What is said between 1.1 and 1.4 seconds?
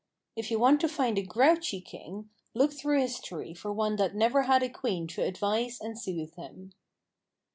a